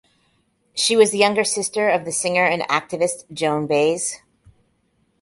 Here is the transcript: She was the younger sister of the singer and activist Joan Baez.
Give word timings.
She 0.73 0.95
was 0.95 1.11
the 1.11 1.19
younger 1.19 1.43
sister 1.43 1.87
of 1.87 2.05
the 2.05 2.11
singer 2.11 2.43
and 2.43 2.63
activist 2.63 3.31
Joan 3.31 3.67
Baez. 3.67 4.15